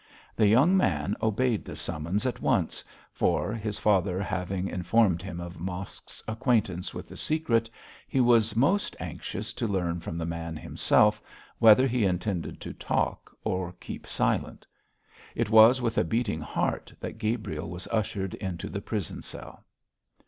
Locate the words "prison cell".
18.81-19.65